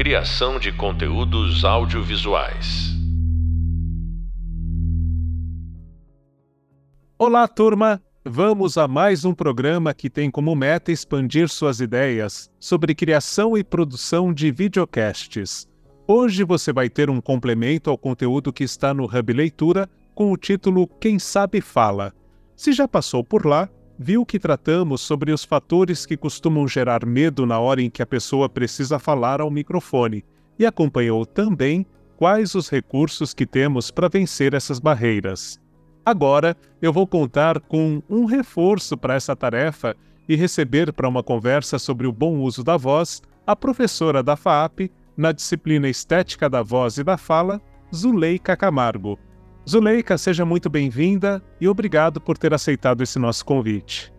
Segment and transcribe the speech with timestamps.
[0.00, 2.96] Criação de conteúdos audiovisuais.
[7.18, 8.00] Olá, turma!
[8.24, 13.62] Vamos a mais um programa que tem como meta expandir suas ideias sobre criação e
[13.62, 15.68] produção de videocasts.
[16.08, 20.36] Hoje você vai ter um complemento ao conteúdo que está no Hub Leitura com o
[20.38, 22.14] título Quem Sabe Fala.
[22.56, 23.68] Se já passou por lá,
[24.02, 28.06] viu que tratamos sobre os fatores que costumam gerar medo na hora em que a
[28.06, 30.24] pessoa precisa falar ao microfone
[30.58, 31.84] e acompanhou também
[32.16, 35.60] quais os recursos que temos para vencer essas barreiras.
[36.02, 39.94] Agora eu vou contar com um reforço para essa tarefa
[40.26, 44.90] e receber para uma conversa sobre o bom uso da voz a professora da FAAP
[45.14, 47.60] na disciplina Estética da Voz e da Fala,
[47.94, 49.18] Zuleika Camargo.
[49.68, 54.12] Zuleika, seja muito bem-vinda e obrigado por ter aceitado esse nosso convite.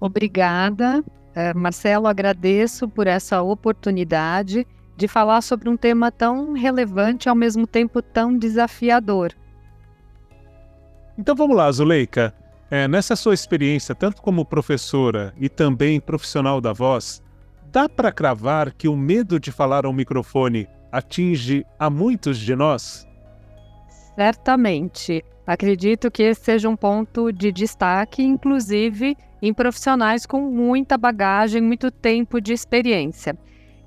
[0.00, 2.06] Obrigada, uh, Marcelo.
[2.06, 8.02] Agradeço por essa oportunidade de falar sobre um tema tão relevante e ao mesmo tempo
[8.02, 9.32] tão desafiador.
[11.16, 12.34] Então vamos lá, Zuleika.
[12.70, 17.22] É, nessa sua experiência, tanto como professora e também profissional da voz,
[17.70, 23.06] dá para cravar que o medo de falar ao microfone atinge a muitos de nós?
[24.16, 25.24] Certamente.
[25.46, 31.90] Acredito que esse seja um ponto de destaque, inclusive em profissionais com muita bagagem, muito
[31.90, 33.36] tempo de experiência.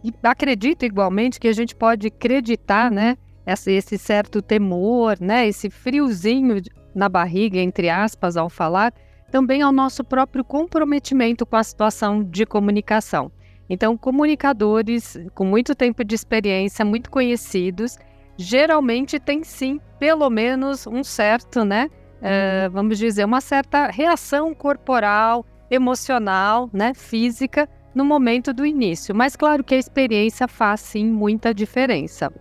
[0.04, 6.62] E acredito igualmente que a gente pode acreditar, né, esse certo temor, né, esse friozinho
[6.94, 8.94] na barriga, entre aspas, ao falar,
[9.32, 13.32] também ao nosso próprio comprometimento com a situação de comunicação.
[13.70, 17.98] Então, comunicadores com muito tempo de experiência, muito conhecidos,
[18.38, 21.90] geralmente tem sim, pelo menos um certo, né?
[22.18, 26.94] Uh, vamos dizer, uma certa reação corporal, emocional, né?
[26.94, 29.16] Física no momento do início.
[29.16, 32.32] Mas claro que a experiência faz sim muita diferença.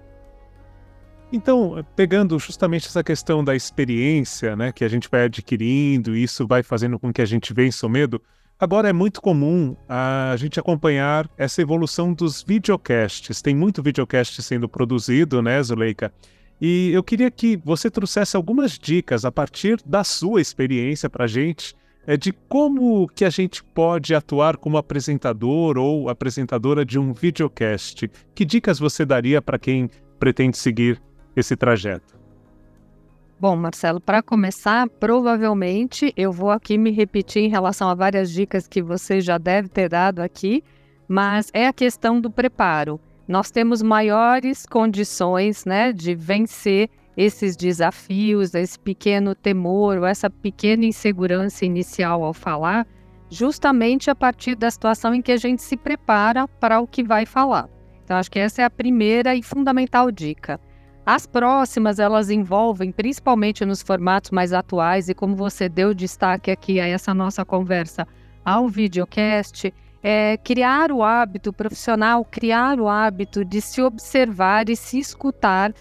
[1.32, 6.46] Então, pegando justamente essa questão da experiência, né, que a gente vai adquirindo, e isso
[6.46, 8.22] vai fazendo com que a gente vença o medo,
[8.58, 13.42] Agora é muito comum a gente acompanhar essa evolução dos videocasts.
[13.42, 16.10] Tem muito videocast sendo produzido, né, Zuleika?
[16.58, 21.28] E eu queria que você trouxesse algumas dicas a partir da sua experiência para a
[21.28, 21.74] gente
[22.06, 28.08] é, de como que a gente pode atuar como apresentador ou apresentadora de um videocast.
[28.34, 30.98] Que dicas você daria para quem pretende seguir
[31.36, 32.15] esse trajeto?
[33.38, 38.66] Bom, Marcelo, para começar, provavelmente eu vou aqui me repetir em relação a várias dicas
[38.66, 40.64] que você já deve ter dado aqui,
[41.06, 42.98] mas é a questão do preparo.
[43.28, 50.86] Nós temos maiores condições né, de vencer esses desafios, esse pequeno temor, ou essa pequena
[50.86, 52.86] insegurança inicial ao falar,
[53.28, 57.26] justamente a partir da situação em que a gente se prepara para o que vai
[57.26, 57.68] falar.
[58.02, 60.58] Então, acho que essa é a primeira e fundamental dica.
[61.06, 66.80] As próximas, elas envolvem, principalmente nos formatos mais atuais, e como você deu destaque aqui
[66.80, 68.04] a essa nossa conversa
[68.44, 69.72] ao videocast,
[70.02, 75.72] é criar o hábito profissional, criar o hábito de se observar e se escutar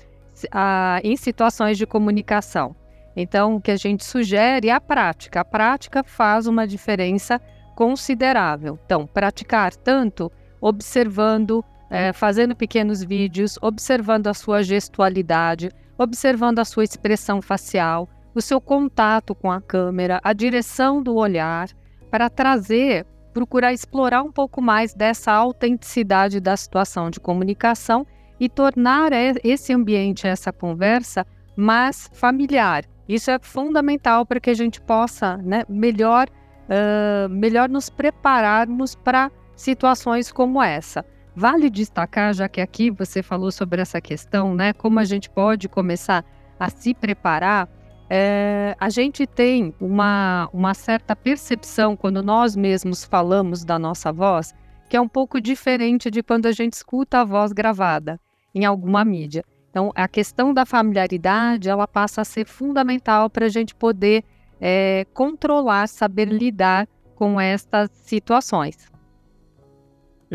[0.51, 2.75] a, em situações de comunicação.
[3.15, 5.39] Então, o que a gente sugere é a prática.
[5.39, 7.41] A prática faz uma diferença
[7.75, 8.77] considerável.
[8.85, 10.31] Então, praticar tanto
[10.61, 18.41] observando é, fazendo pequenos vídeos, observando a sua gestualidade, observando a sua expressão facial, o
[18.41, 21.69] seu contato com a câmera, a direção do olhar,
[22.11, 28.05] para trazer, procurar explorar um pouco mais dessa autenticidade da situação de comunicação
[28.39, 29.11] e tornar
[29.43, 31.25] esse ambiente, essa conversa,
[31.55, 32.83] mais familiar.
[33.07, 39.31] Isso é fundamental para que a gente possa né, melhor, uh, melhor nos prepararmos para
[39.55, 41.05] situações como essa.
[41.35, 44.71] Vale destacar, já que aqui você falou sobre essa questão, né?
[44.71, 46.23] Como a gente pode começar
[46.57, 47.67] a se preparar.
[48.09, 54.53] É, a gente tem uma, uma certa percepção quando nós mesmos falamos da nossa voz,
[54.87, 58.19] que é um pouco diferente de quando a gente escuta a voz gravada
[58.53, 59.43] em alguma mídia.
[59.69, 64.23] Então, a questão da familiaridade ela passa a ser fundamental para a gente poder
[64.61, 68.94] é, controlar, saber lidar com estas situações.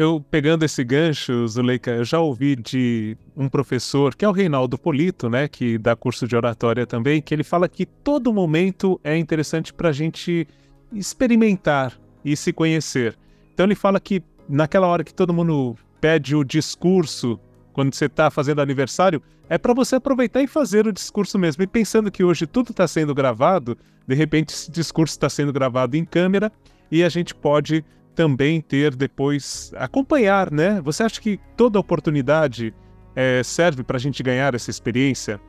[0.00, 4.78] Eu, pegando esse gancho, Zuleika, eu já ouvi de um professor, que é o Reinaldo
[4.78, 9.14] Polito, né, que dá curso de oratória também, que ele fala que todo momento é
[9.18, 10.48] interessante para a gente
[10.90, 13.14] experimentar e se conhecer.
[13.52, 17.38] Então ele fala que naquela hora que todo mundo pede o discurso,
[17.74, 21.62] quando você está fazendo aniversário, é para você aproveitar e fazer o discurso mesmo.
[21.62, 23.76] E pensando que hoje tudo está sendo gravado,
[24.06, 26.50] de repente esse discurso está sendo gravado em câmera
[26.90, 27.84] e a gente pode
[28.14, 30.80] também ter depois acompanhar, né?
[30.82, 32.74] Você acha que toda oportunidade
[33.14, 35.40] é, serve para a gente ganhar essa experiência?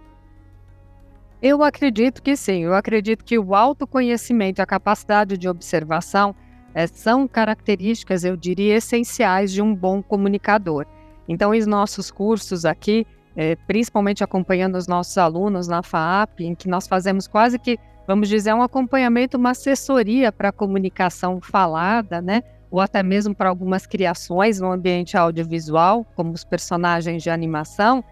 [1.42, 2.63] Eu acredito que sim.
[2.63, 6.36] Eu acredito que o autoconhecimento, a capacidade de observação
[6.74, 10.86] é, são características, eu diria, essenciais de um bom comunicador.
[11.28, 13.06] Então, os nossos cursos aqui,
[13.36, 18.27] é, principalmente acompanhando os nossos alunos na FAAP, em que nós fazemos quase que, vamos
[18.30, 22.44] dizer, um acompanhamento, uma assessoria para a comunicação falada, né?
[22.69, 28.03] Ou até mesmo para algumas criações no ambiente audiovisual, como os personagens de animação.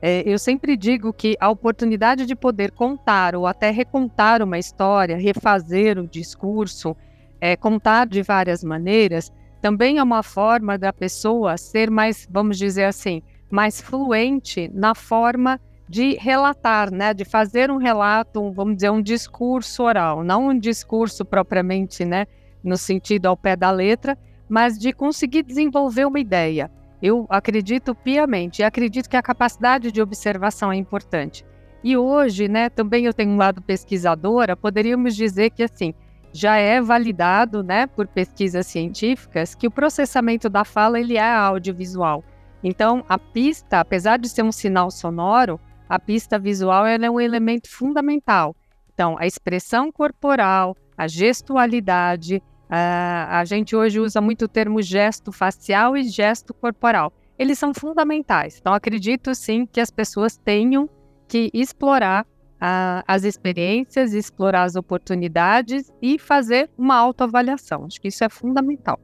[0.00, 5.16] É, eu sempre digo que a oportunidade de poder contar ou até recontar uma história,
[5.16, 6.96] refazer o discurso,
[7.40, 12.84] é, contar de várias maneiras, também é uma forma da pessoa ser mais, vamos dizer
[12.84, 18.90] assim, mais fluente na forma de relatar, né, de fazer um relato, um, vamos dizer,
[18.90, 22.26] um discurso oral, não um discurso propriamente, né,
[22.62, 24.18] no sentido ao pé da letra,
[24.48, 26.70] mas de conseguir desenvolver uma ideia.
[27.00, 31.44] Eu acredito piamente e acredito que a capacidade de observação é importante.
[31.84, 35.94] E hoje, né, também eu tenho um lado pesquisadora, poderíamos dizer que assim,
[36.32, 42.24] já é validado, né, por pesquisas científicas que o processamento da fala ele é audiovisual.
[42.62, 47.70] Então, a pista, apesar de ser um sinal sonoro, a pista visual é um elemento
[47.70, 48.54] fundamental.
[48.92, 55.30] Então, a expressão corporal, a gestualidade, a, a gente hoje usa muito o termo gesto
[55.30, 57.12] facial e gesto corporal.
[57.38, 58.58] Eles são fundamentais.
[58.58, 60.88] Então, acredito sim que as pessoas tenham
[61.28, 62.26] que explorar
[62.60, 67.84] a, as experiências, explorar as oportunidades e fazer uma autoavaliação.
[67.84, 68.98] Acho que isso é fundamental.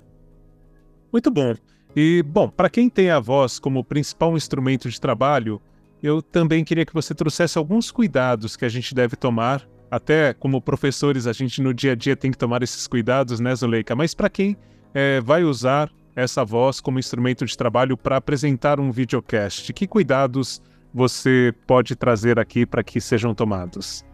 [1.13, 1.55] Muito bom.
[1.95, 5.61] E, bom, para quem tem a voz como principal instrumento de trabalho,
[6.03, 9.67] eu também queria que você trouxesse alguns cuidados que a gente deve tomar.
[9.91, 13.55] Até como professores, a gente no dia a dia tem que tomar esses cuidados, né,
[13.55, 13.95] Zuleika?
[13.95, 14.57] Mas para quem
[14.95, 20.61] é, vai usar essa voz como instrumento de trabalho para apresentar um videocast, que cuidados
[20.93, 24.05] você pode trazer aqui para que sejam tomados?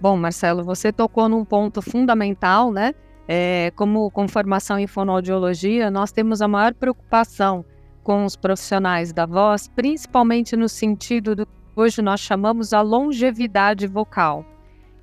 [0.00, 2.94] Bom, Marcelo, você tocou num ponto fundamental, né?
[3.26, 7.64] É, como com formação em fonoaudiologia, nós temos a maior preocupação
[8.08, 13.86] com os profissionais da voz, principalmente no sentido do que hoje nós chamamos a longevidade
[13.86, 14.46] vocal.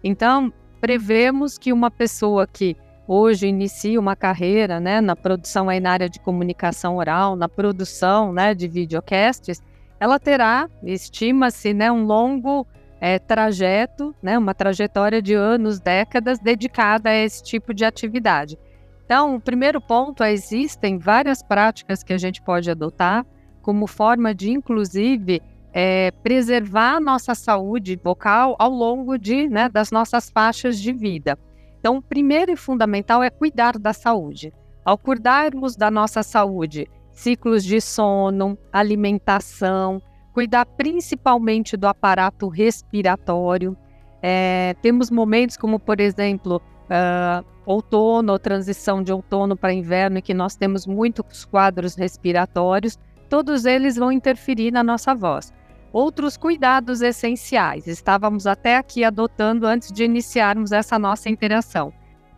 [0.04, 2.76] Então, prevemos que uma pessoa que
[3.08, 8.34] hoje inicia uma carreira né, na produção aí na área de comunicação oral, na produção
[8.34, 9.62] né, de videocasts,
[10.00, 12.66] ela terá, estima-se, né, um longo
[13.00, 18.58] é, trajeto, né, uma trajetória de anos, décadas dedicada a esse tipo de atividade.
[19.06, 23.26] Então, o primeiro ponto é existem várias práticas que a gente pode adotar
[23.62, 25.42] como forma de, inclusive,
[25.74, 31.38] é, preservar a nossa saúde vocal ao longo de, né, das nossas faixas de vida.
[31.80, 34.52] Então, o primeiro e fundamental é cuidar da saúde.
[34.84, 40.02] Ao cuidarmos da nossa saúde, ciclos de sono, alimentação,
[40.34, 43.76] cuidar principalmente do aparato respiratório.
[44.22, 50.34] É, temos momentos como, por exemplo, uh, outono, transição de outono para inverno, em que
[50.34, 52.98] nós temos muitos quadros respiratórios,
[53.30, 55.54] todos eles vão interferir na nossa voz.
[55.92, 61.94] Outros cuidados essenciais, estávamos até aqui adotando antes de iniciarmos essa nossa interação.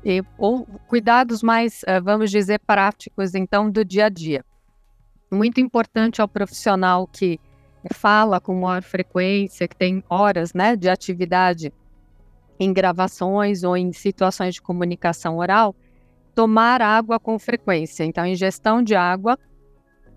[0.06, 4.45] E, ou cuidados mais, uh, vamos dizer, práticos, então, do dia a dia
[5.31, 7.40] muito importante ao profissional que
[7.94, 11.73] fala com maior frequência, que tem horas né, de atividade
[12.59, 15.76] em gravações ou em situações de comunicação oral,
[16.33, 18.04] tomar água com frequência.
[18.04, 19.37] Então, a ingestão de água,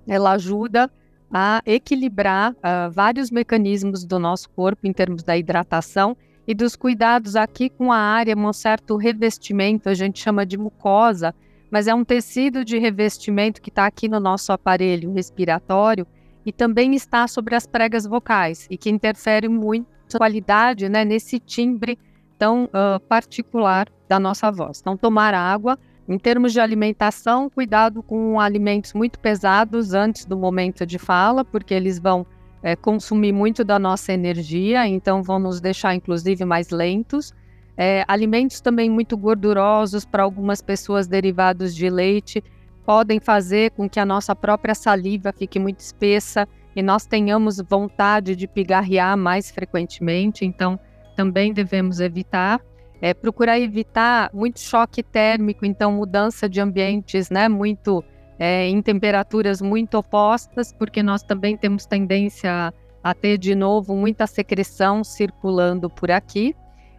[0.06, 0.90] ela ajuda
[1.32, 6.16] a equilibrar uh, vários mecanismos do nosso corpo em termos da hidratação
[6.46, 11.34] e dos cuidados aqui com a área, um certo revestimento, a gente chama de mucosa,
[11.70, 16.06] mas é um tecido de revestimento que está aqui no nosso aparelho respiratório
[16.44, 21.38] e também está sobre as pregas vocais e que interfere muito na qualidade, né, nesse
[21.38, 21.96] timbre
[22.40, 24.80] tão uh, particular da nossa voz.
[24.80, 25.78] Então, tomar água.
[26.08, 31.72] Em termos de alimentação, cuidado com alimentos muito pesados antes do momento de fala, porque
[31.72, 32.26] eles vão
[32.62, 37.32] é, consumir muito da nossa energia, então vão nos deixar, inclusive, mais lentos.
[37.76, 42.42] É, alimentos também muito gordurosos para algumas pessoas derivados de leite
[42.84, 48.34] podem fazer com que a nossa própria saliva fique muito espessa e nós tenhamos vontade
[48.34, 50.78] de pigarrear mais frequentemente, então
[51.20, 52.62] também devemos evitar.
[53.02, 58.04] É, procurar evitar muito choque térmico, então mudança de ambientes, né, muito
[58.38, 62.72] é, em temperaturas muito opostas, porque nós também temos tendência
[63.02, 66.54] a, ter de novo muita secreção circulando por aqui.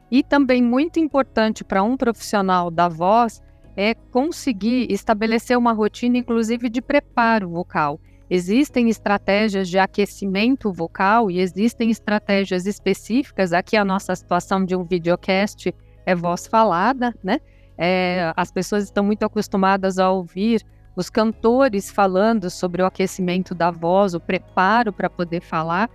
[0.09, 3.41] E também muito importante para um profissional da voz
[3.75, 7.99] é conseguir estabelecer uma rotina, inclusive de preparo vocal.
[8.33, 13.51] Existem estratégias de aquecimento vocal e existem estratégias específicas.
[13.51, 17.41] Aqui a nossa situação de um videocast é voz falada, né?
[17.77, 20.63] É, as pessoas estão muito acostumadas a ouvir
[20.95, 25.89] os cantores falando sobre o aquecimento da voz, o preparo para poder falar,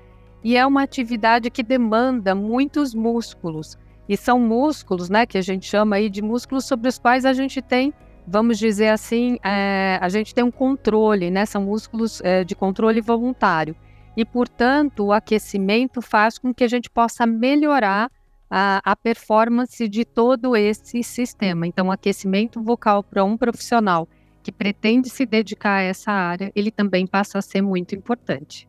[0.44, 3.78] e é uma atividade que demanda muitos músculos.
[4.06, 7.32] E são músculos, né, que a gente chama aí de músculos sobre os quais a
[7.32, 7.94] gente tem
[8.26, 11.46] vamos dizer assim, é, a gente tem um controle, né?
[11.46, 13.76] São músculos é, de controle voluntário.
[14.16, 18.10] E, portanto, o aquecimento faz com que a gente possa melhorar
[18.50, 21.66] a, a performance de todo esse sistema.
[21.66, 24.08] Então, o aquecimento vocal para um profissional
[24.42, 28.68] que pretende se dedicar a essa área, ele também passa a ser muito importante.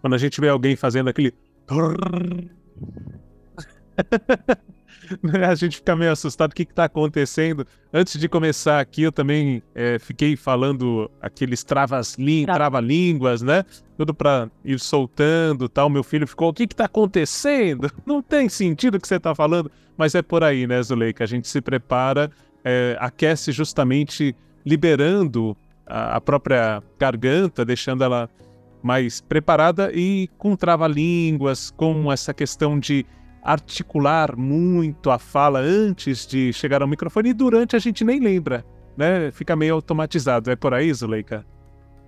[0.00, 1.34] Quando a gente vê alguém fazendo aquele.
[5.48, 7.66] a gente fica meio assustado, o que está acontecendo?
[7.92, 13.64] Antes de começar aqui, eu também é, fiquei falando aqueles travas trava-línguas, né?
[13.96, 15.90] Tudo para ir soltando tal.
[15.90, 17.90] Meu filho ficou, o que está acontecendo?
[18.06, 21.24] Não tem sentido o que você está falando, mas é por aí, né, Zuleika?
[21.24, 22.30] A gente se prepara,
[22.64, 28.28] é, aquece justamente liberando a, a própria garganta, deixando ela
[28.82, 33.04] mais preparada e com trava-línguas, com essa questão de
[33.42, 38.64] articular muito a fala antes de chegar ao microfone e durante a gente nem lembra,
[38.96, 39.30] né?
[39.30, 40.50] Fica meio automatizado.
[40.50, 41.44] É por aí, Zuleika?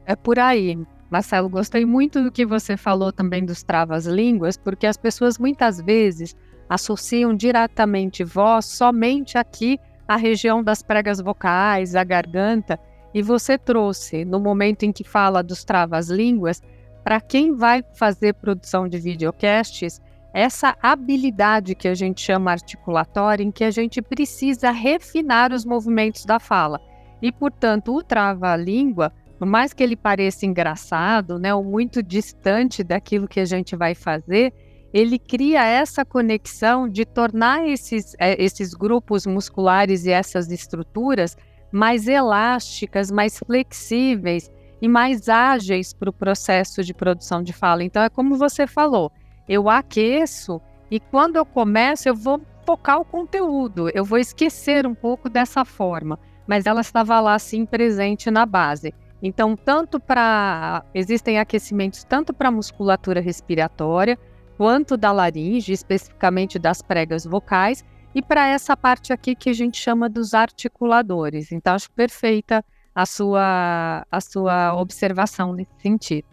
[0.05, 0.79] É por aí.
[1.11, 6.35] Marcelo, gostei muito do que você falou também dos travas-línguas, porque as pessoas muitas vezes
[6.69, 12.79] associam diretamente voz somente aqui à região das pregas vocais, a garganta,
[13.15, 16.63] e você trouxe, no momento em que fala dos travas-línguas,
[17.05, 20.01] para quem vai fazer produção de videocasts,
[20.33, 26.25] essa habilidade que a gente chama articulatória, em que a gente precisa refinar os movimentos
[26.25, 26.81] da fala.
[27.21, 33.29] E, portanto, o trava-língua, por mais que ele pareça engraçado, né, ou muito distante daquilo
[33.29, 34.53] que a gente vai fazer,
[34.93, 41.37] ele cria essa conexão de tornar esses, é, esses grupos musculares e essas estruturas
[41.73, 44.51] mais elásticas, mais flexíveis
[44.83, 47.83] e mais ágeis para o processo de produção de fala.
[47.83, 49.11] Então, é como você falou,
[49.49, 54.95] eu aqueço e quando eu começo eu vou focar o conteúdo, eu vou esquecer um
[54.95, 58.95] pouco dessa forma, mas ela estava lá sim presente na base.
[59.23, 64.19] Então, tanto para existem aquecimentos tanto para a musculatura respiratória
[64.57, 67.85] quanto da laringe, especificamente das pregas vocais,
[68.15, 71.53] e para essa parte aqui que a gente chama dos articuladores.
[71.53, 76.27] Então, acho perfeita a sua a sua observação nesse sentido.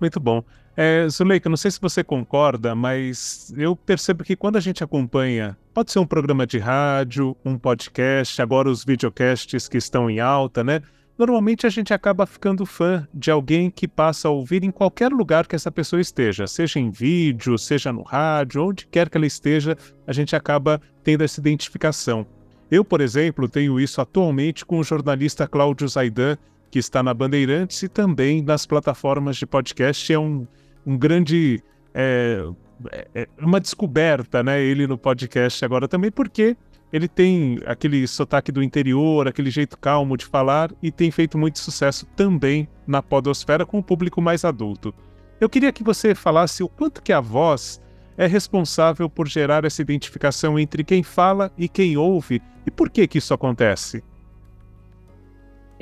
[0.00, 0.42] Muito bom.
[0.76, 5.56] É, Zuleika, não sei se você concorda, mas eu percebo que quando a gente acompanha,
[5.72, 10.64] pode ser um programa de rádio, um podcast, agora os videocasts que estão em alta,
[10.64, 10.82] né?
[11.16, 15.46] Normalmente a gente acaba ficando fã de alguém que passa a ouvir em qualquer lugar
[15.46, 19.78] que essa pessoa esteja, seja em vídeo, seja no rádio, onde quer que ela esteja,
[20.08, 22.26] a gente acaba tendo essa identificação.
[22.68, 26.36] Eu, por exemplo, tenho isso atualmente com o jornalista Cláudio Zaidan,
[26.68, 30.12] que está na Bandeirantes e também nas plataformas de podcast.
[30.12, 30.44] É um,
[30.86, 31.62] um grande.
[31.94, 32.44] É,
[32.90, 34.60] é, é, uma descoberta, né?
[34.60, 36.56] Ele no podcast agora também, porque
[36.92, 41.58] ele tem aquele sotaque do interior, aquele jeito calmo de falar e tem feito muito
[41.58, 44.94] sucesso também na podosfera com o público mais adulto.
[45.40, 47.80] Eu queria que você falasse o quanto que a voz
[48.16, 53.06] é responsável por gerar essa identificação entre quem fala e quem ouve e por que
[53.06, 54.02] que isso acontece.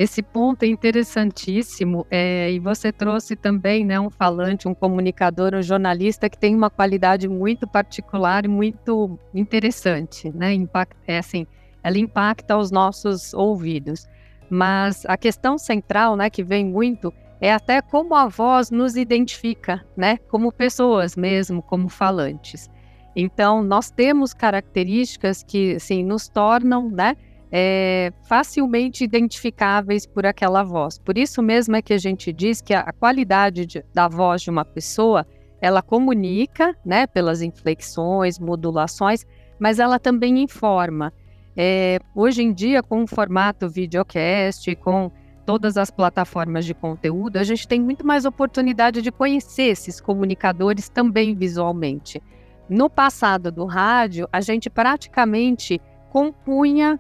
[0.03, 5.63] Esse ponto é interessantíssimo é, e você trouxe também né, um falante, um comunicador, um
[5.63, 10.55] jornalista que tem uma qualidade muito particular e muito interessante, né?
[10.55, 11.47] Impact, é assim,
[11.85, 14.09] ela impacta os nossos ouvidos.
[14.51, 19.87] Mas a questão central, né, que vem muito, é até como a voz nos identifica,
[19.97, 22.69] né, como pessoas mesmo, como falantes.
[23.15, 27.17] Então, nós temos características que, assim, nos tornam, né,
[27.55, 30.99] é, facilmente identificáveis por aquela voz.
[30.99, 34.49] Por isso mesmo é que a gente diz que a, qualidade de, da voz de
[34.49, 35.27] uma pessoa
[35.61, 39.25] ela comunica, né, pelas inflexões, modulações,
[39.61, 41.13] mas ela também informa.
[41.55, 45.13] É, hoje em dia, com o formato videocast, com
[45.45, 50.89] todas as plataformas de conteúdo, a gente tem muito mais oportunidade de conhecer esses comunicadores
[50.89, 52.21] também visualmente.
[52.69, 55.81] No passado do rádio, a gente praticamente
[56.11, 56.99] compunha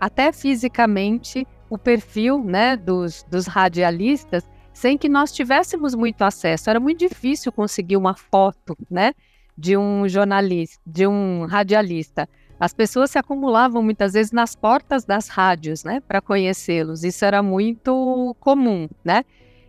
[0.00, 6.70] até fisicamente o perfil né, dos, dos radialistas sem que nós tivéssemos muito acesso.
[6.70, 9.12] Era muito difícil conseguir uma foto né,
[9.56, 12.28] de um jornalista, de um radialista.
[12.58, 17.04] as pessoas se acumulavam muitas vezes nas portas das rádios, né, para conhecê-los.
[17.04, 19.24] Isso era muito comum, né?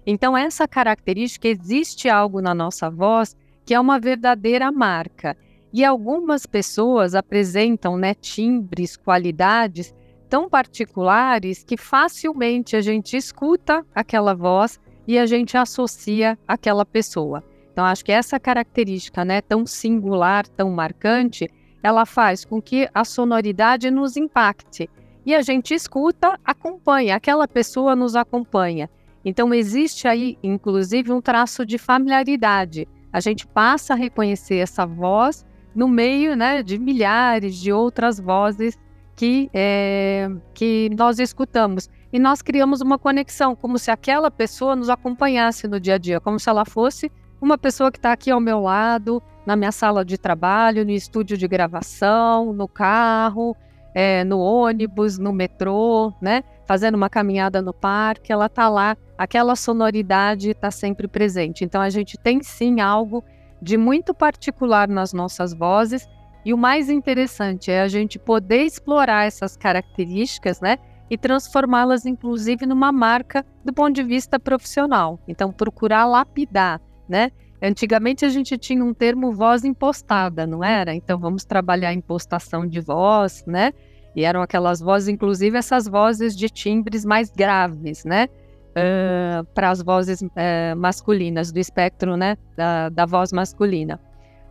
[0.05, 5.35] Então essa característica existe algo na nossa voz que é uma verdadeira marca.
[5.71, 9.93] E algumas pessoas apresentam, né, timbres, qualidades
[10.33, 17.43] tão particulares que facilmente a gente escuta aquela voz e a gente associa aquela pessoa.
[17.71, 21.47] Então acho que essa característica, né, tão singular, tão marcante,
[21.83, 24.89] ela faz com que a sonoridade nos impacte.
[25.23, 28.89] E a gente escuta, acompanha, aquela pessoa nos acompanha.
[29.23, 32.87] Então, existe aí, inclusive, um traço de familiaridade.
[33.11, 38.79] A gente passa a reconhecer essa voz no meio né, de milhares de outras vozes
[39.15, 41.89] que, é, que nós escutamos.
[42.11, 46.19] E nós criamos uma conexão, como se aquela pessoa nos acompanhasse no dia a dia,
[46.19, 50.05] como se ela fosse uma pessoa que está aqui ao meu lado, na minha sala
[50.05, 53.55] de trabalho, no estúdio de gravação, no carro,
[53.93, 56.43] é, no ônibus, no metrô, né?
[56.65, 61.65] Fazendo uma caminhada no parque, ela está lá, aquela sonoridade está sempre presente.
[61.65, 63.23] Então a gente tem sim algo
[63.61, 66.07] de muito particular nas nossas vozes.
[66.45, 70.77] E o mais interessante é a gente poder explorar essas características, né?
[71.09, 75.19] E transformá-las, inclusive, numa marca do ponto de vista profissional.
[75.27, 77.31] Então, procurar lapidar, né?
[77.63, 80.93] Antigamente a gente tinha um termo voz impostada, não era?
[80.93, 83.71] Então vamos trabalhar impostação de voz, né?
[84.13, 88.27] E eram aquelas vozes, inclusive essas vozes de timbres mais graves, né?
[88.71, 92.35] Uh, para as vozes uh, masculinas, do espectro, né?
[92.57, 93.97] Da, da voz masculina.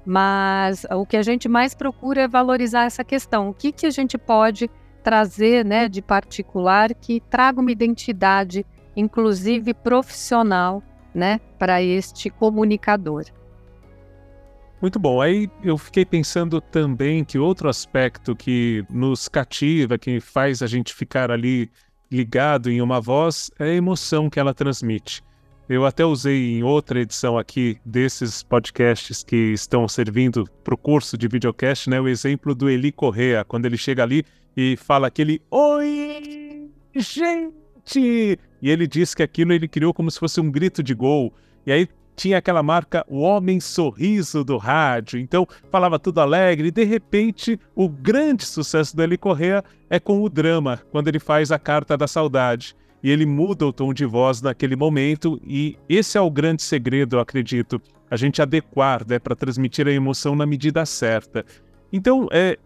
[0.05, 3.51] Mas o que a gente mais procura é valorizar essa questão.
[3.51, 4.69] O que, que a gente pode
[5.03, 8.65] trazer né, de particular que traga uma identidade,
[8.97, 10.83] inclusive profissional,
[11.15, 13.25] né, para este comunicador.
[14.81, 15.21] Muito bom.
[15.21, 20.95] Aí eu fiquei pensando também que outro aspecto que nos cativa, que faz a gente
[20.95, 21.71] ficar ali
[22.11, 25.23] ligado em uma voz, é a emoção que ela transmite.
[25.73, 31.17] Eu até usei em outra edição aqui desses podcasts que estão servindo para o curso
[31.17, 34.23] de videocast, né, o exemplo do Eli Correa, quando ele chega ali
[34.55, 38.39] e fala aquele Oi, gente!
[38.61, 41.33] E ele disse que aquilo ele criou como se fosse um grito de gol.
[41.65, 45.19] E aí tinha aquela marca o homem sorriso do rádio.
[45.19, 50.21] Então falava tudo alegre e de repente o grande sucesso do Eli Correa é com
[50.21, 52.77] o drama, quando ele faz a carta da saudade.
[53.03, 57.17] E ele muda o tom de voz naquele momento e esse é o grande segredo,
[57.17, 61.45] eu acredito, a gente adequar, né, para transmitir a emoção na medida certa.
[61.93, 62.59] Então, é,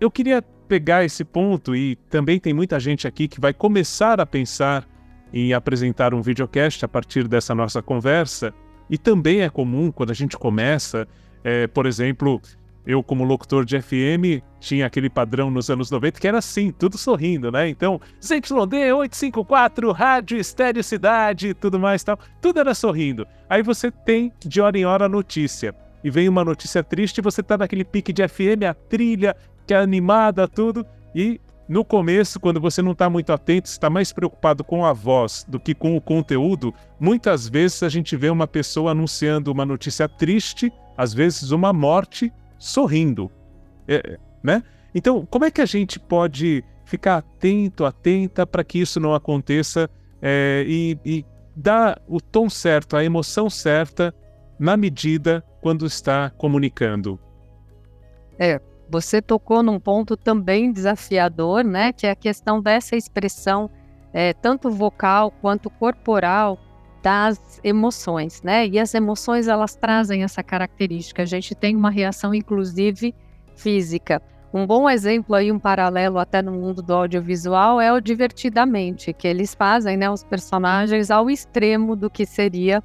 [0.00, 4.26] eu queria pegar esse ponto e também tem muita gente aqui que vai começar a
[4.26, 4.88] pensar
[5.32, 8.52] em apresentar um videocast a partir dessa nossa conversa.
[8.88, 11.06] E também é comum quando a gente começa,
[11.44, 12.40] é, por exemplo,
[12.86, 16.98] eu como locutor de FM tinha aquele padrão nos anos 90 que era assim, tudo
[16.98, 17.68] sorrindo, né?
[17.68, 23.26] Então, ZYD 854, rádio, estéreo cidade, tudo mais tal, tudo era sorrindo.
[23.48, 25.74] Aí você tem de hora em hora a notícia.
[26.04, 29.76] E vem uma notícia triste, você tá naquele pique de FM, a trilha, que é
[29.76, 34.84] animada, tudo, e no começo, quando você não está muito atento, está mais preocupado com
[34.84, 39.52] a voz do que com o conteúdo, muitas vezes a gente vê uma pessoa anunciando
[39.52, 43.28] uma notícia triste, às vezes uma morte, sorrindo.
[43.88, 44.62] É, né?
[44.94, 49.90] Então, como é que a gente pode ficar atento, atenta para que isso não aconteça
[50.20, 51.24] é, e, e
[51.56, 54.14] dar o tom certo, a emoção certa
[54.58, 57.18] na medida quando está comunicando?
[58.38, 61.92] É, você tocou num ponto também desafiador, né?
[61.92, 63.68] Que é a questão dessa expressão,
[64.12, 66.58] é, tanto vocal quanto corporal,
[67.02, 68.66] das emoções, né?
[68.66, 71.22] E as emoções elas trazem essa característica.
[71.22, 73.14] A gente tem uma reação, inclusive
[73.56, 74.22] física.
[74.54, 79.26] Um bom exemplo aí, um paralelo até no mundo do audiovisual é o divertidamente, que
[79.26, 82.82] eles fazem, né, os personagens ao extremo do que seria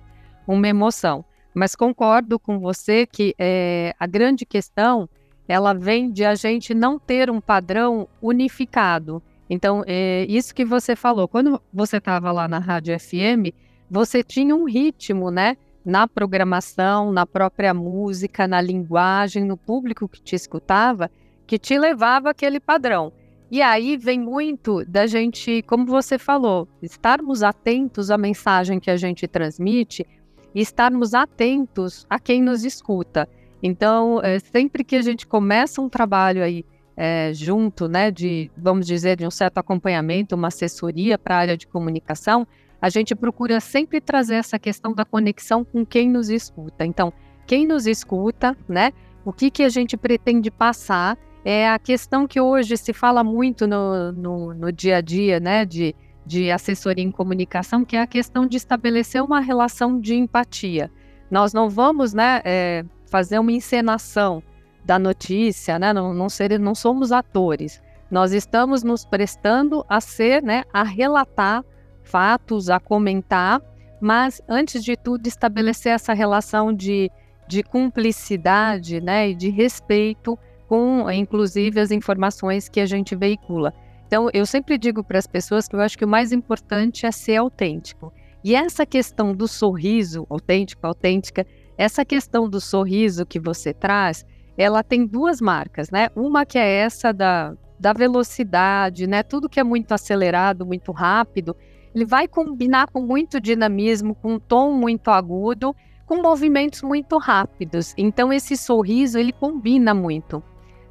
[0.47, 1.25] uma emoção.
[1.53, 5.09] Mas concordo com você que é, a grande questão
[5.47, 9.21] ela vem de a gente não ter um padrão unificado.
[9.49, 13.53] Então, é isso que você falou, quando você estava lá na Rádio FM,
[13.89, 15.57] você tinha um ritmo, né?
[15.83, 21.09] Na programação, na própria música, na linguagem, no público que te escutava,
[21.45, 23.13] que te levava aquele padrão.
[23.49, 28.97] E aí vem muito da gente, como você falou, estarmos atentos à mensagem que a
[28.97, 30.05] gente transmite
[30.53, 33.27] e estarmos atentos a quem nos escuta.
[33.63, 38.85] Então, é, sempre que a gente começa um trabalho aí é, junto, né, de, vamos
[38.85, 42.45] dizer, de um certo acompanhamento, uma assessoria para a área de comunicação,
[42.81, 46.85] a gente procura sempre trazer essa questão da conexão com quem nos escuta.
[46.85, 47.11] Então,
[47.45, 48.91] quem nos escuta, né,
[49.25, 53.65] o que, que a gente pretende passar é a questão que hoje se fala muito
[53.65, 58.07] no, no, no dia a dia, né, de, de assessoria em comunicação, que é a
[58.07, 60.91] questão de estabelecer uma relação de empatia.
[61.31, 64.43] Nós não vamos, né, é, fazer uma encenação
[64.83, 67.81] da notícia, né, não, não, ser, não somos atores.
[68.11, 71.63] Nós estamos nos prestando a ser, né, a relatar
[72.07, 73.61] fatos, a comentar,
[73.99, 77.11] mas antes de tudo estabelecer essa relação de,
[77.47, 83.73] de cumplicidade, né, e de respeito com, inclusive, as informações que a gente veicula.
[84.05, 87.11] Então, eu sempre digo para as pessoas que eu acho que o mais importante é
[87.11, 88.13] ser autêntico.
[88.43, 91.45] E essa questão do sorriso, autêntico, autêntica,
[91.77, 94.25] essa questão do sorriso que você traz,
[94.57, 96.09] ela tem duas marcas, né?
[96.15, 99.23] Uma que é essa da, da velocidade, né?
[99.23, 101.55] Tudo que é muito acelerado, muito rápido,
[101.97, 107.95] ele vai combinar com muito dinamismo, com um tom muito agudo, com movimentos muito rápidos.
[107.97, 110.43] Então esse sorriso ele combina muito.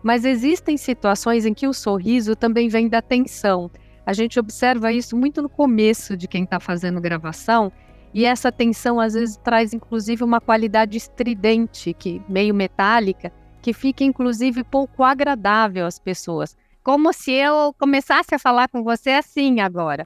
[0.02, 3.70] Mas existem situações em que o sorriso também vem da tensão.
[4.04, 7.70] A gente observa isso muito no começo de quem está fazendo gravação,
[8.12, 14.02] e essa tensão às vezes traz inclusive uma qualidade estridente, que meio metálica, que fica
[14.02, 16.56] inclusive pouco agradável às pessoas.
[16.82, 20.04] Como se eu começasse a falar com você assim agora.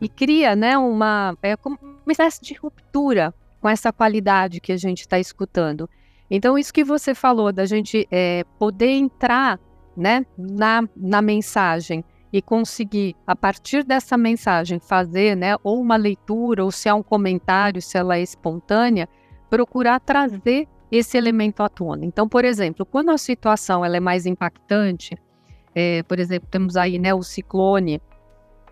[0.00, 5.00] E cria né, uma, é, uma espécie de ruptura com essa qualidade que a gente
[5.00, 5.88] está escutando.
[6.30, 9.58] Então, isso que você falou, da gente é, poder entrar
[9.96, 16.62] né, na, na mensagem e conseguir, a partir dessa mensagem, fazer né, ou uma leitura,
[16.62, 19.08] ou se há um comentário, se ela é espontânea,
[19.48, 22.04] procurar trazer esse elemento à tona.
[22.04, 25.16] Então, por exemplo, quando a situação ela é mais impactante,
[25.74, 28.00] é, por exemplo, temos aí né, o ciclone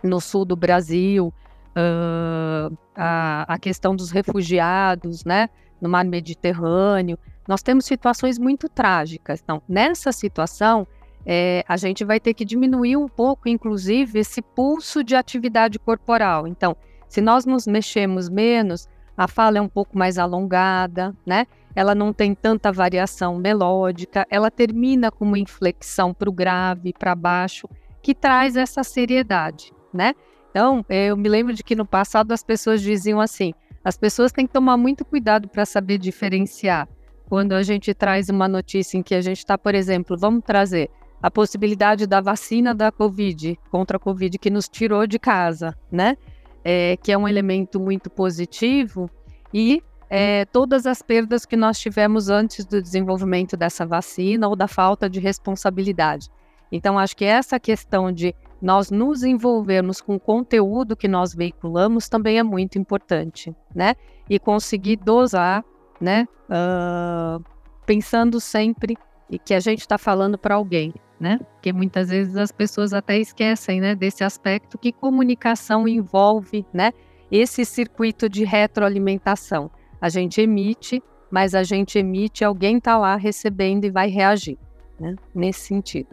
[0.02, 1.32] no sul do Brasil,
[1.76, 5.48] uh, a, a questão dos refugiados, né,
[5.80, 9.40] no mar Mediterrâneo, nós temos situações muito trágicas.
[9.42, 10.86] Então, nessa situação,
[11.24, 16.46] é, a gente vai ter que diminuir um pouco, inclusive, esse pulso de atividade corporal.
[16.46, 16.76] Então,
[17.08, 21.46] se nós nos mexemos menos, a fala é um pouco mais alongada, né?
[21.74, 27.14] Ela não tem tanta variação melódica, ela termina com uma inflexão para o grave, para
[27.14, 27.68] baixo,
[28.02, 30.14] que traz essa seriedade, né?
[30.50, 33.52] Então, eu me lembro de que no passado as pessoas diziam assim:
[33.84, 36.88] as pessoas têm que tomar muito cuidado para saber diferenciar
[37.28, 40.90] quando a gente traz uma notícia em que a gente está, por exemplo, vamos trazer
[41.20, 46.16] a possibilidade da vacina da Covid, contra a Covid, que nos tirou de casa, né?
[46.64, 49.10] É, que é um elemento muito positivo,
[49.52, 54.68] e é, todas as perdas que nós tivemos antes do desenvolvimento dessa vacina ou da
[54.68, 56.28] falta de responsabilidade.
[56.70, 62.08] Então, acho que essa questão de nós nos envolvermos com o conteúdo que nós veiculamos
[62.08, 63.94] também é muito importante, né?
[64.28, 65.64] E conseguir dosar
[66.00, 66.26] né?
[66.48, 67.42] Uh,
[67.84, 68.96] pensando sempre
[69.44, 71.38] que a gente está falando para alguém, né?
[71.54, 76.92] Porque muitas vezes as pessoas até esquecem, né, desse aspecto que comunicação envolve, né?
[77.30, 79.70] Esse circuito de retroalimentação.
[80.00, 84.58] A gente emite, mas a gente emite, alguém está lá recebendo e vai reagir,
[85.00, 85.16] né?
[85.34, 86.08] Nesse sentido.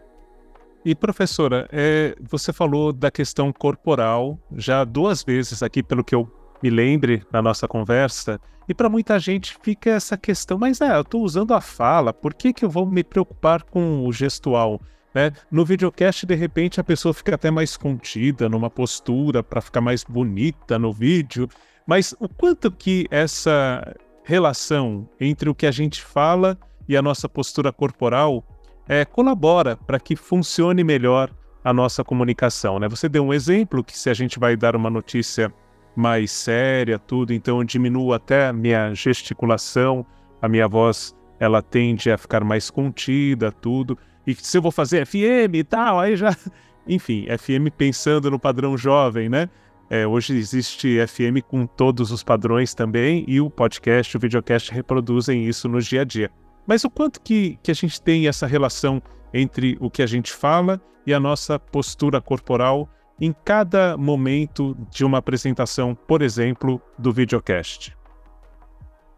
[0.84, 6.30] E professora, é, você falou da questão corporal já duas vezes aqui, pelo que eu
[6.62, 8.38] me lembre na nossa conversa.
[8.68, 12.34] E para muita gente fica essa questão, mas é, eu estou usando a fala, por
[12.34, 14.78] que, que eu vou me preocupar com o gestual?
[15.14, 15.32] Né?
[15.50, 20.04] No videocast, de repente, a pessoa fica até mais contida, numa postura para ficar mais
[20.04, 21.48] bonita no vídeo.
[21.86, 27.26] Mas o quanto que essa relação entre o que a gente fala e a nossa
[27.26, 28.44] postura corporal
[28.88, 31.30] é, colabora para que funcione melhor
[31.62, 32.78] a nossa comunicação.
[32.78, 32.88] Né?
[32.88, 35.52] Você deu um exemplo que se a gente vai dar uma notícia
[35.96, 40.04] mais séria, tudo, então eu diminuo até a minha gesticulação,
[40.42, 43.96] a minha voz ela tende a ficar mais contida, tudo.
[44.26, 46.36] E se eu vou fazer FM e tal, aí já.
[46.86, 49.48] Enfim, FM pensando no padrão jovem, né?
[49.88, 55.46] É, hoje existe FM com todos os padrões também, e o podcast, o videocast reproduzem
[55.46, 56.30] isso no dia a dia.
[56.66, 60.32] Mas o quanto que, que a gente tem essa relação entre o que a gente
[60.32, 62.88] fala e a nossa postura corporal
[63.20, 67.96] em cada momento de uma apresentação, por exemplo, do videocast?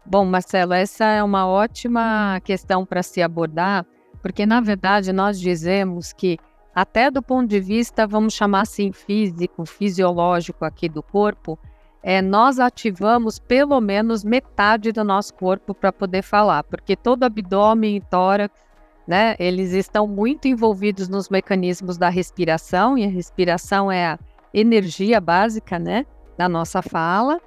[0.05, 3.85] Bom, Marcelo, essa é uma ótima questão para se abordar,
[4.21, 6.37] porque na verdade nós dizemos que,
[6.73, 11.59] até do ponto de vista, vamos chamar assim, físico, fisiológico aqui do corpo,
[12.03, 17.97] é, nós ativamos pelo menos metade do nosso corpo para poder falar, porque todo abdômen
[17.97, 18.67] e tórax
[19.07, 19.35] né?
[19.39, 24.19] Eles estão muito envolvidos nos mecanismos da respiração, e a respiração é a
[24.53, 26.05] energia básica, né?
[26.37, 27.39] Da nossa fala,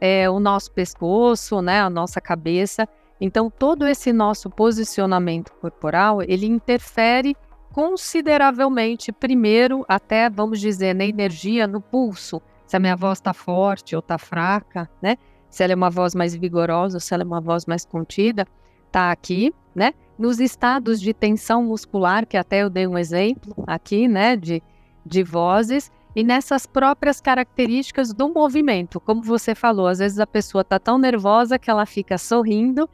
[0.00, 1.80] é o nosso pescoço, né?
[1.80, 2.88] A nossa cabeça.
[3.20, 7.36] Então, todo esse nosso posicionamento corporal, ele interfere
[7.72, 13.94] consideravelmente, primeiro, até vamos dizer, na energia, no pulso, se a minha voz está forte
[13.94, 15.16] ou está fraca, né?
[15.48, 18.46] Se ela é uma voz mais vigorosa, se ela é uma voz mais contida,
[18.90, 19.92] tá aqui, né?
[20.18, 24.62] Nos estados de tensão muscular, que até eu dei um exemplo aqui, né, de,
[25.04, 29.00] de vozes, e nessas próprias características do movimento.
[29.00, 32.88] Como você falou, às vezes a pessoa está tão nervosa que ela fica sorrindo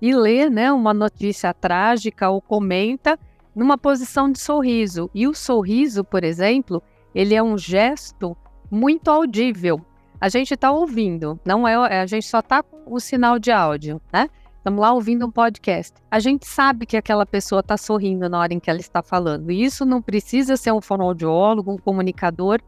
[0.00, 3.18] e lê né, uma notícia trágica ou comenta
[3.54, 5.10] numa posição de sorriso.
[5.14, 6.82] E o sorriso, por exemplo,
[7.14, 8.36] ele é um gesto
[8.70, 9.80] muito audível.
[10.20, 14.00] A gente está ouvindo, não é, a gente só está com o sinal de áudio,
[14.12, 14.30] né?
[14.56, 15.94] Estamos lá ouvindo um podcast.
[16.10, 19.52] A gente sabe que aquela pessoa está sorrindo na hora em que ela está falando.
[19.52, 22.60] E isso não precisa ser um fonoaudiólogo, um comunicador.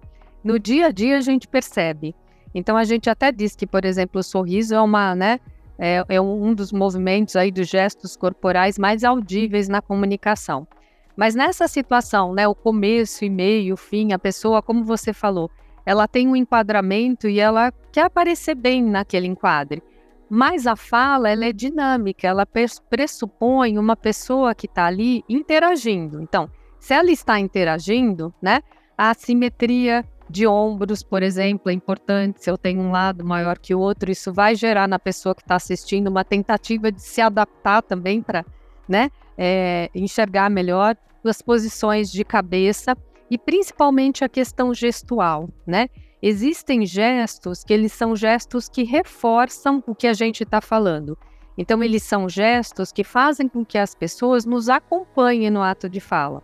[0.44, 2.14] No dia a dia a gente percebe.
[2.54, 5.40] Então a gente até diz que, por exemplo, o sorriso é uma, né,
[5.76, 10.68] é, é um dos movimentos aí dos gestos corporais mais audíveis na comunicação.
[11.16, 15.50] Mas nessa situação, né, o começo e meio, o fim, a pessoa, como você falou,
[15.88, 19.82] ela tem um enquadramento e ela quer aparecer bem naquele enquadre.
[20.28, 22.46] Mas a fala ela é dinâmica, ela
[22.90, 26.20] pressupõe uma pessoa que está ali interagindo.
[26.20, 28.60] Então, se ela está interagindo, né,
[28.98, 32.44] a assimetria de ombros, por exemplo, é importante.
[32.44, 35.40] Se eu tenho um lado maior que o outro, isso vai gerar na pessoa que
[35.40, 38.44] está assistindo uma tentativa de se adaptar também para
[38.86, 42.94] né, é, enxergar melhor as posições de cabeça
[43.30, 45.88] e principalmente a questão gestual, né?
[46.22, 51.16] existem gestos que eles são gestos que reforçam o que a gente está falando.
[51.56, 56.00] Então, eles são gestos que fazem com que as pessoas nos acompanhem no ato de
[56.00, 56.42] fala.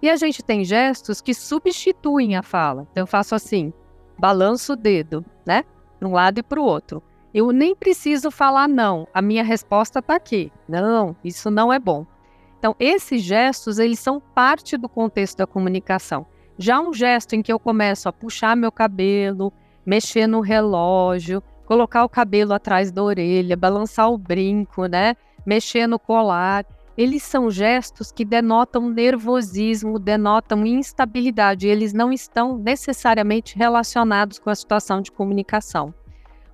[0.00, 2.86] E a gente tem gestos que substituem a fala.
[2.90, 3.72] Então, eu faço assim,
[4.18, 5.64] balanço o dedo, né?
[5.98, 7.02] Para um lado e para o outro.
[7.34, 9.06] Eu nem preciso falar não.
[9.12, 10.52] A minha resposta está aqui.
[10.68, 12.06] Não, isso não é bom.
[12.62, 16.24] Então, esses gestos, eles são parte do contexto da comunicação.
[16.56, 19.52] Já um gesto em que eu começo a puxar meu cabelo,
[19.84, 25.16] mexer no relógio, colocar o cabelo atrás da orelha, balançar o brinco, né?
[25.44, 26.64] Mexer no colar.
[26.96, 34.54] Eles são gestos que denotam nervosismo, denotam instabilidade, eles não estão necessariamente relacionados com a
[34.54, 35.92] situação de comunicação.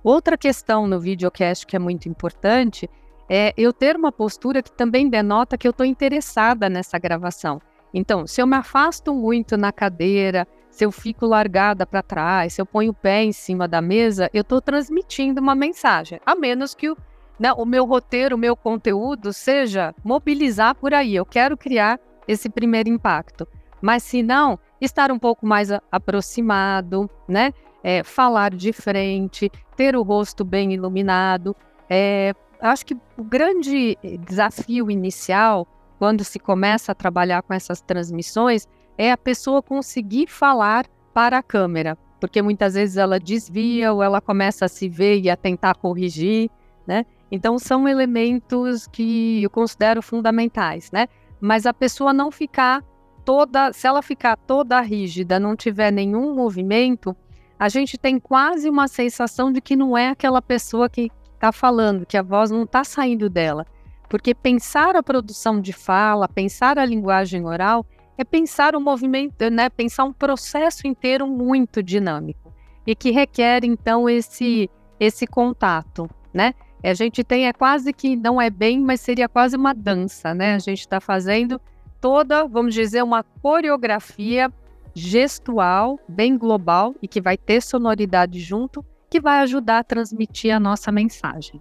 [0.03, 2.89] Outra questão no videocast que é muito importante
[3.29, 7.61] é eu ter uma postura que também denota que eu estou interessada nessa gravação.
[7.93, 12.61] Então, se eu me afasto muito na cadeira, se eu fico largada para trás, se
[12.61, 16.19] eu ponho o pé em cima da mesa, eu estou transmitindo uma mensagem.
[16.25, 16.97] A menos que o,
[17.39, 21.15] né, o meu roteiro, o meu conteúdo seja mobilizar por aí.
[21.15, 23.47] Eu quero criar esse primeiro impacto.
[23.81, 27.53] Mas se não, estar um pouco mais aproximado, né?
[27.81, 31.55] É, falar de frente, ter o rosto bem iluminado.
[31.89, 35.67] É, acho que o grande desafio inicial
[35.99, 38.65] quando se começa a trabalhar com essas transmissões,
[38.97, 44.21] é a pessoa conseguir falar para a câmera, porque muitas vezes ela desvia ou ela
[44.21, 46.49] começa a se ver e a tentar corrigir,
[46.87, 47.05] né?
[47.29, 51.07] Então são elementos que eu considero fundamentais, né?
[51.41, 52.81] Mas a pessoa não ficar
[53.25, 57.15] toda, se ela ficar toda rígida, não tiver nenhum movimento,
[57.59, 62.05] a gente tem quase uma sensação de que não é aquela pessoa que está falando,
[62.05, 63.65] que a voz não está saindo dela.
[64.09, 67.85] Porque pensar a produção de fala, pensar a linguagem oral,
[68.17, 72.53] é pensar o movimento, né, pensar um processo inteiro muito dinâmico
[72.85, 76.53] e que requer então esse esse contato, né?
[76.83, 80.55] A gente tem é quase que não é bem, mas seria quase uma dança, né?
[80.55, 81.61] A gente está fazendo
[82.01, 84.51] toda, vamos dizer, uma coreografia
[84.93, 90.59] gestual bem global e que vai ter sonoridade junto, que vai ajudar a transmitir a
[90.59, 91.59] nossa mensagem.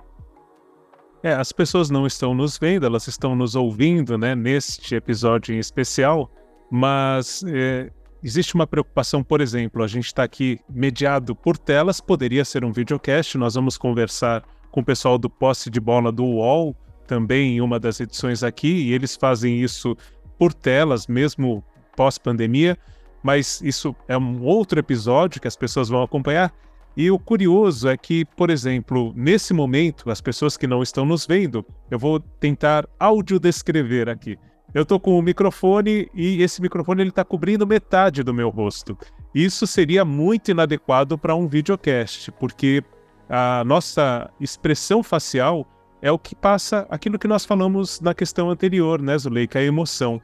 [1.22, 5.58] É, as pessoas não estão nos vendo, elas estão nos ouvindo, né, neste episódio em
[5.58, 6.30] especial,
[6.70, 7.90] mas é,
[8.22, 12.72] existe uma preocupação, por exemplo, a gente está aqui mediado por telas, poderia ser um
[12.72, 17.61] videocast, nós vamos conversar com o pessoal do posse de bola do UOL, também em
[17.61, 19.96] uma das edições aqui, e eles fazem isso
[20.38, 21.64] por telas, mesmo
[21.96, 22.78] pós-pandemia,
[23.22, 26.52] mas isso é um outro episódio que as pessoas vão acompanhar.
[26.98, 31.24] E o curioso é que, por exemplo, nesse momento, as pessoas que não estão nos
[31.24, 34.37] vendo, eu vou tentar audiodescrever aqui.
[34.74, 38.98] Eu estou com o microfone e esse microfone ele está cobrindo metade do meu rosto.
[39.32, 42.82] Isso seria muito inadequado para um videocast, porque
[43.28, 45.64] a nossa expressão facial
[46.02, 50.20] é o que passa aquilo que nós falamos na questão anterior, né, Zuleika, a emoção.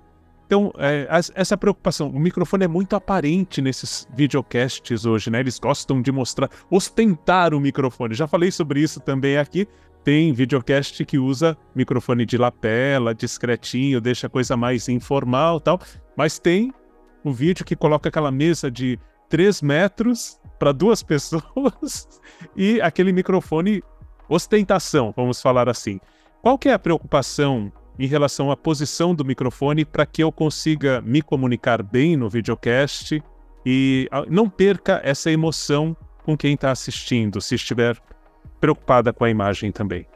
[0.47, 5.41] Então, é, essa preocupação, o microfone é muito aparente nesses videocasts hoje, né?
[5.41, 8.15] Eles gostam de mostrar, ostentar o microfone.
[8.15, 9.67] Já falei sobre isso também aqui.
[10.05, 15.81] Tem videocast que usa microfone de lapela, discretinho, deixa a coisa mais informal tal.
[16.15, 16.73] Mas tem
[17.25, 18.99] um vídeo que coloca aquela mesa de
[19.31, 22.07] 3 metros para duas pessoas
[22.55, 23.83] e aquele microfone
[24.29, 25.99] ostentação, vamos falar assim.
[26.43, 31.01] Qual que é a preocupação em relação à posição do microfone para que eu consiga
[31.01, 33.23] me comunicar bem no videocast
[33.65, 37.97] e ah, não perca essa emoção com quem está assistindo, se estiver
[38.61, 40.07] preocupada com a imagem também.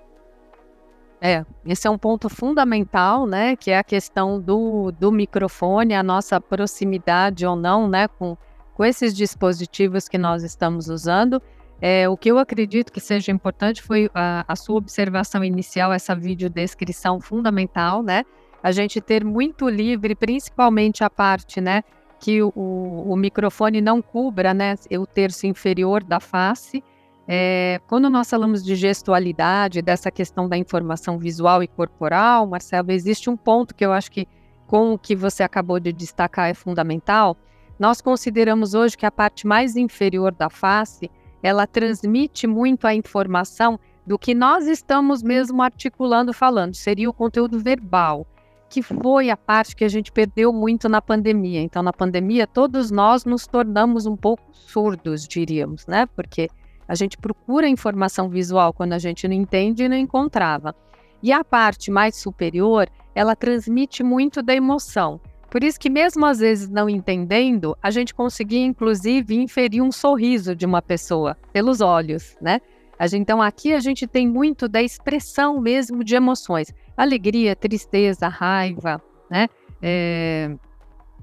[1.20, 3.56] É, esse é um ponto fundamental, né?
[3.56, 8.06] Que é a questão do, do microfone, a nossa proximidade ou não, né?
[8.06, 8.36] Com,
[8.74, 11.42] com esses dispositivos que nós estamos usando.
[11.80, 16.14] É, o que eu acredito que seja importante foi a, a sua observação inicial, essa
[16.14, 18.24] videodescrição fundamental, né?
[18.62, 21.84] A gente ter muito livre, principalmente a parte, né?
[22.18, 24.74] Que o, o microfone não cubra, né?
[24.98, 26.82] O terço inferior da face.
[27.28, 33.30] É, quando nós falamos de gestualidade, dessa questão da informação visual e corporal, Marcelo, existe
[33.30, 34.26] um ponto que eu acho que,
[34.66, 37.36] com o que você acabou de destacar, é fundamental.
[37.78, 41.08] Nós consideramos hoje que a parte mais inferior da face
[41.42, 46.74] ela transmite muito a informação do que nós estamos mesmo articulando, falando.
[46.74, 48.26] Seria o conteúdo verbal,
[48.68, 51.60] que foi a parte que a gente perdeu muito na pandemia.
[51.60, 56.06] Então, na pandemia, todos nós nos tornamos um pouco surdos, diríamos, né?
[56.06, 56.48] Porque
[56.86, 60.74] a gente procura informação visual quando a gente não entende e não encontrava.
[61.22, 65.20] E a parte mais superior, ela transmite muito da emoção.
[65.50, 70.54] Por isso que mesmo às vezes não entendendo, a gente conseguia inclusive inferir um sorriso
[70.54, 72.60] de uma pessoa pelos olhos, né?
[73.12, 79.48] Então aqui a gente tem muito da expressão mesmo de emoções, alegria, tristeza, raiva, né?
[79.80, 80.50] É,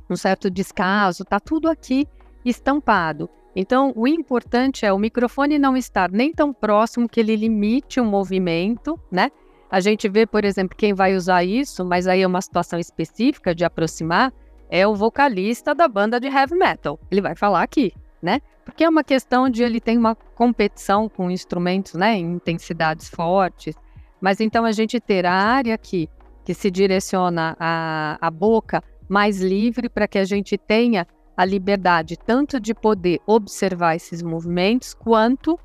[0.09, 2.07] um certo descaso, tá tudo aqui
[2.43, 3.29] estampado.
[3.55, 8.05] Então, o importante é o microfone não estar nem tão próximo que ele limite o
[8.05, 9.31] movimento, né?
[9.69, 13.53] A gente vê, por exemplo, quem vai usar isso, mas aí é uma situação específica
[13.53, 14.31] de aproximar,
[14.69, 16.99] é o vocalista da banda de heavy metal.
[17.09, 18.41] Ele vai falar aqui, né?
[18.63, 23.75] Porque é uma questão de ele tem uma competição com instrumentos, né, em intensidades fortes.
[24.19, 26.09] Mas então a gente ter a área aqui
[26.43, 32.17] que se direciona à, à boca mais livre para que a gente tenha a liberdade
[32.17, 35.59] tanto de poder observar esses movimentos quanto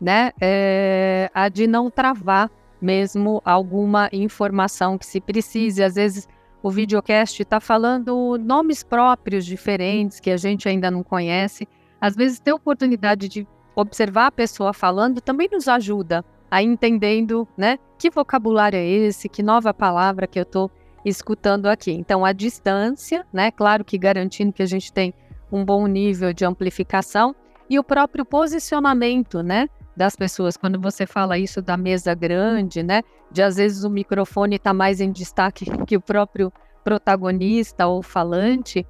[0.00, 2.50] né, é, a de não travar
[2.80, 5.82] mesmo alguma informação que se precise.
[5.82, 6.28] Às vezes
[6.62, 11.66] o videocast está falando nomes próprios diferentes que a gente ainda não conhece.
[12.00, 17.78] Às vezes ter oportunidade de observar a pessoa falando também nos ajuda a entendendo, né,
[17.96, 20.70] que vocabulário é esse, que nova palavra que eu estou
[21.04, 21.92] escutando aqui.
[21.92, 25.14] Então a distância, né, claro que garantindo que a gente tem
[25.50, 27.34] um bom nível de amplificação
[27.68, 29.68] e o próprio posicionamento, né,
[30.00, 30.56] das pessoas.
[30.56, 33.02] Quando você fala isso da mesa grande, né?
[33.30, 36.50] De às vezes o microfone está mais em destaque que o próprio
[36.82, 38.86] protagonista ou falante.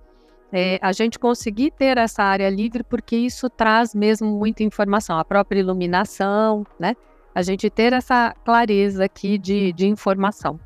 [0.53, 5.25] É, a gente conseguir ter essa área livre porque isso traz mesmo muita informação, a
[5.25, 6.95] própria iluminação, né?
[7.35, 10.61] A gente ter essa clareza aqui de, de informação.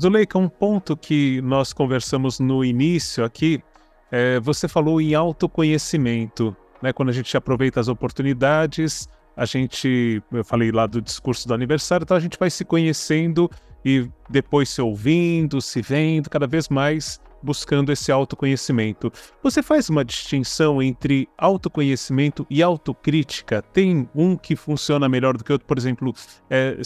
[0.00, 3.62] Zuleika, um ponto que nós conversamos no início aqui,
[4.10, 6.92] é, você falou em autoconhecimento né?
[6.92, 12.04] Quando a gente aproveita as oportunidades, a gente, eu falei lá do discurso do aniversário,
[12.04, 13.50] então a gente vai se conhecendo
[13.84, 19.10] e depois se ouvindo, se vendo, cada vez mais buscando esse autoconhecimento.
[19.42, 23.62] Você faz uma distinção entre autoconhecimento e autocrítica?
[23.62, 25.66] Tem um que funciona melhor do que outro?
[25.66, 26.14] Por exemplo,
[26.50, 26.76] é,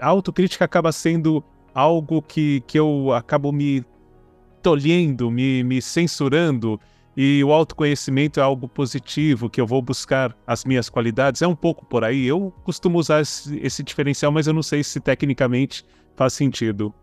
[0.00, 3.84] a autocrítica acaba sendo algo que, que eu acabo me
[4.60, 6.80] tolhendo, me, me censurando
[7.16, 11.42] e o autoconhecimento é algo positivo, que eu vou buscar as minhas qualidades.
[11.42, 12.26] É um pouco por aí.
[12.26, 15.84] Eu costumo usar esse, esse diferencial, mas eu não sei se tecnicamente
[16.16, 16.94] faz sentido.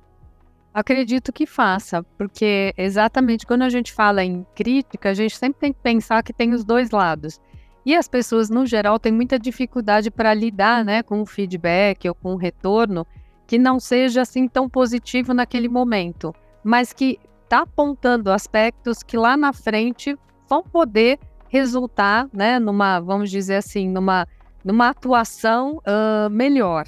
[0.74, 5.74] Acredito que faça, porque exatamente quando a gente fala em crítica, a gente sempre tem
[5.74, 7.40] que pensar que tem os dois lados.
[7.86, 12.16] E as pessoas, no geral, têm muita dificuldade para lidar né, com o feedback ou
[12.16, 13.06] com o retorno
[13.48, 17.18] que não seja assim tão positivo naquele momento, mas que
[17.50, 20.16] está apontando aspectos que lá na frente
[20.48, 24.28] vão poder resultar, né, numa, vamos dizer assim, numa,
[24.64, 26.86] numa atuação uh, melhor.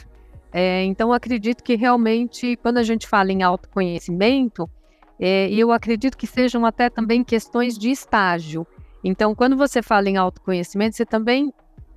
[0.54, 4.70] É, então, acredito que realmente, quando a gente fala em autoconhecimento,
[5.20, 8.68] é, eu acredito que sejam até também questões de estágio.
[9.04, 11.52] Então, quando você fala em autoconhecimento, você também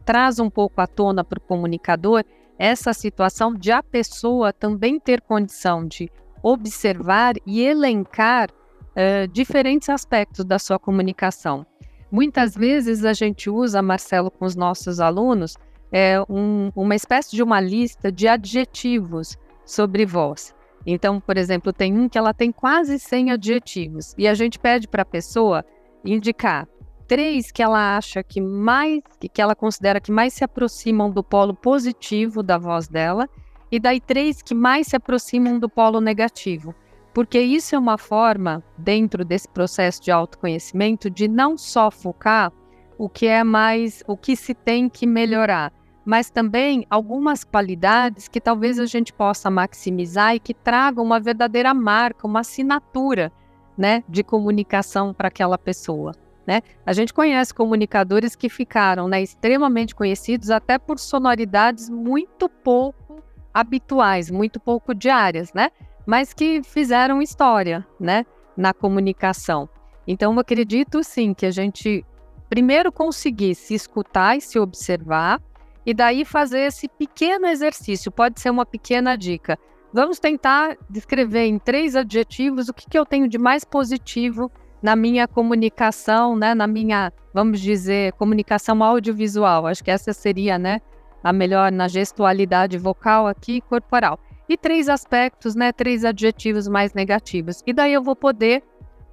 [0.07, 2.24] traz um pouco à tona para o comunicador
[2.59, 6.11] essa situação de a pessoa também ter condição de
[6.45, 11.66] observar e elencar uh, diferentes aspectos da sua comunicação.
[12.12, 15.57] Muitas vezes a gente usa, Marcelo, com os nossos alunos,
[15.90, 20.55] é, um, uma espécie de uma lista de adjetivos sobre voz.
[20.86, 24.86] Então, por exemplo, tem um que ela tem quase 100 adjetivos e a gente pede
[24.86, 25.64] para a pessoa
[26.05, 26.68] indicar
[27.07, 29.01] três que ela acha que mais,
[29.32, 33.28] que ela considera que mais se aproximam do polo positivo da voz dela,
[33.71, 36.75] e daí três que mais se aproximam do polo negativo.
[37.12, 42.53] Porque isso é uma forma, dentro desse processo de autoconhecimento, de não só focar
[42.99, 45.73] o que é mais, o que se tem que melhorar,
[46.05, 51.73] mas também algumas qualidades que talvez a gente possa maximizar e que tragam uma verdadeira
[51.73, 53.33] marca, uma assinatura,
[53.77, 56.12] né, de comunicação para aquela pessoa.
[56.47, 56.61] Né?
[56.85, 63.23] A gente conhece comunicadores que ficaram né, extremamente conhecidos até por sonoridades muito pouco
[63.55, 65.70] habituais, muito pouco diárias, né?
[66.07, 68.26] mas que fizeram história né,
[68.57, 69.68] na comunicação.
[70.07, 72.05] Então, eu acredito sim que a gente
[72.48, 75.40] primeiro conseguir se escutar e se observar,
[75.86, 78.12] e daí fazer esse pequeno exercício.
[78.12, 79.59] Pode ser uma pequena dica.
[79.92, 84.50] Vamos tentar descrever em três adjetivos o que, que eu tenho de mais positivo
[84.82, 89.66] na minha comunicação, né, na minha, vamos dizer, comunicação audiovisual.
[89.66, 90.80] Acho que essa seria, né,
[91.25, 94.18] a melhor na gestualidade vocal aqui corporal.
[94.47, 97.62] E três aspectos, né, três adjetivos mais negativos.
[97.66, 98.62] E daí eu vou poder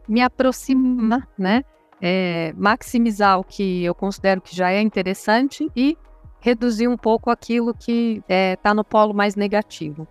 [0.07, 1.63] me aproximar, né,
[2.01, 5.97] é, maximizar o que eu considero que já é interessante e
[6.41, 10.05] reduzir um pouco aquilo que está é, tá no polo mais negativo.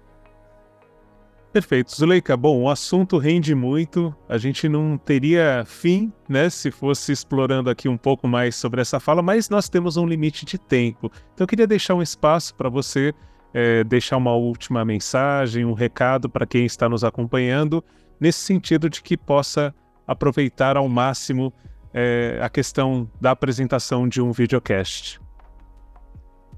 [1.52, 1.94] Perfeito.
[1.94, 7.68] Zuleika, bom, o assunto rende muito, a gente não teria fim, né, se fosse explorando
[7.68, 11.10] aqui um pouco mais sobre essa fala, mas nós temos um limite de tempo.
[11.34, 13.12] Então eu queria deixar um espaço para você
[13.52, 17.84] é, deixar uma última mensagem, um recado para quem está nos acompanhando,
[18.20, 19.74] nesse sentido de que possa
[20.06, 21.52] aproveitar ao máximo
[21.92, 25.20] é, a questão da apresentação de um videocast.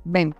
[0.04, 0.34] Bem,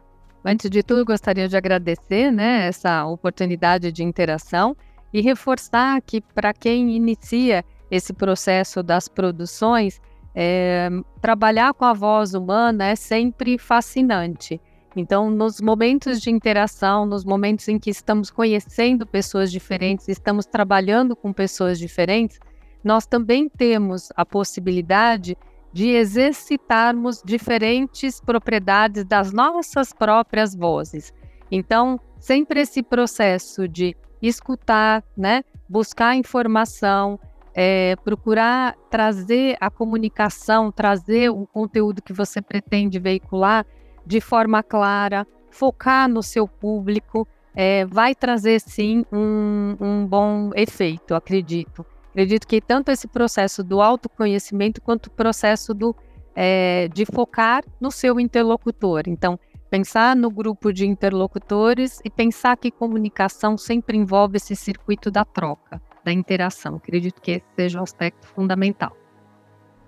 [0.45, 4.77] Antes de tudo, gostaria de agradecer né, essa oportunidade de interação
[5.13, 10.01] e reforçar que, para quem inicia esse processo das produções,
[10.35, 10.89] é,
[11.21, 14.61] trabalhar com a voz humana é sempre fascinante.
[14.97, 21.15] Então, nos momentos de interação, nos momentos em que estamos conhecendo pessoas diferentes, estamos trabalhando
[21.15, 22.39] com pessoas diferentes,
[22.83, 31.13] nós também temos a possibilidade de exercitarmos diferentes propriedades das nossas próprias vozes.
[31.51, 37.19] Então, sempre esse processo de escutar, né, buscar informação,
[37.55, 43.67] é, procurar trazer a comunicação, trazer o conteúdo que você pretende veicular
[44.07, 51.15] de forma clara, focar no seu público, é, vai trazer sim um, um bom efeito,
[51.15, 51.85] acredito.
[52.13, 55.97] Acredito que tanto esse processo do autoconhecimento quanto o processo do,
[56.37, 59.05] é, de focar no seu interlocutor.
[59.07, 59.41] Então,
[59.71, 65.81] pensar no grupo de interlocutores e pensar que comunicação sempre envolve esse circuito da troca,
[66.05, 66.77] da interação.
[66.77, 68.95] Acredito que esse seja um aspecto fundamental.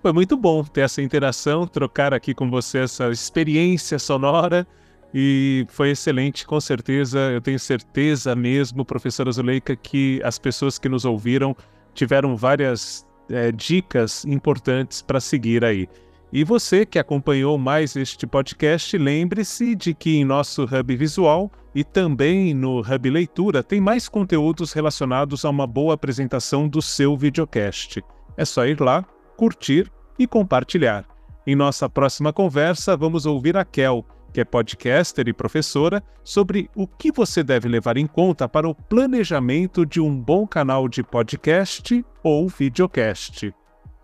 [0.00, 4.66] Foi muito bom ter essa interação, trocar aqui com você essa experiência sonora
[5.12, 7.18] e foi excelente, com certeza.
[7.30, 11.54] Eu tenho certeza mesmo, professora Zuleika, que as pessoas que nos ouviram
[11.94, 15.88] tiveram várias é, dicas importantes para seguir aí.
[16.32, 21.84] E você que acompanhou mais este podcast, lembre-se de que em nosso Hub Visual e
[21.84, 28.02] também no Hub Leitura tem mais conteúdos relacionados a uma boa apresentação do seu videocast.
[28.36, 29.04] É só ir lá,
[29.36, 31.04] curtir e compartilhar.
[31.46, 34.04] Em nossa próxima conversa, vamos ouvir a Kel,
[34.34, 38.74] que é podcaster e professora, sobre o que você deve levar em conta para o
[38.74, 43.54] planejamento de um bom canal de podcast ou videocast.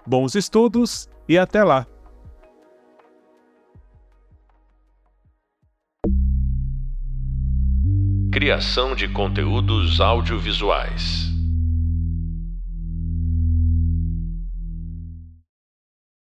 [0.06, 1.84] Bons estudos e até lá!
[8.32, 11.29] Criação de conteúdos audiovisuais.